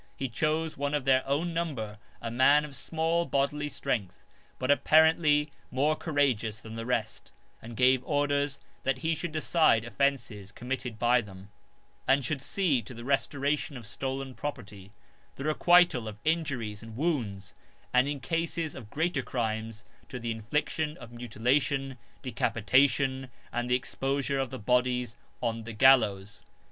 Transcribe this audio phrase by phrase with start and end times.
[0.17, 4.25] He chose one of their own number, a man of small bodily strength,
[4.57, 7.31] but apparently more courageous than the rest,
[7.61, 11.51] and gave orders that he should decide offences committed by them;
[12.07, 14.89] and should see to the restoration of stolen property,
[15.35, 17.53] the requital of injuries and wounds,
[17.93, 24.39] and in cases of greater crimes to the infliction of mutilation, decapitation, and the exposure
[24.39, 26.43] of the bodies on the gallows.